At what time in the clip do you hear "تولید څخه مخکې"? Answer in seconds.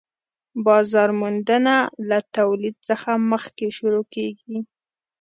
2.37-3.67